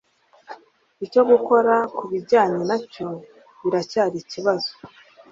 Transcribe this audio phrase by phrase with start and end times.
[1.05, 3.07] Icyo gukora kubijyanye nacyo
[3.61, 4.69] biracyari ikibazo